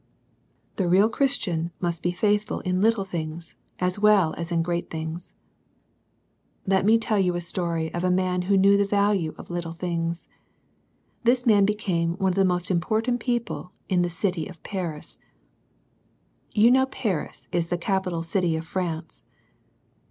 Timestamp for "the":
0.77-0.87, 8.77-8.85, 12.35-12.43, 14.01-14.09, 17.67-17.77